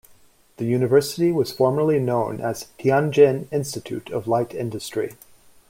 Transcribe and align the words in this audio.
The 0.57 0.65
university 0.65 1.31
was 1.31 1.51
formerly 1.51 1.99
known 1.99 2.41
as 2.41 2.69
Tianjin 2.79 3.45
Institute 3.53 4.09
of 4.09 4.27
Light 4.27 4.55
Industry. 4.55 5.13